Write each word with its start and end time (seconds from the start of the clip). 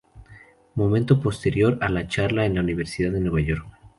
Momento 0.73 1.21
posterior 1.21 1.77
a 1.79 1.87
la 1.89 2.07
charla 2.07 2.47
en 2.47 2.55
la 2.55 2.61
Universidad 2.61 3.11
de 3.11 3.19
Nueva 3.19 3.39
York. 3.47 3.67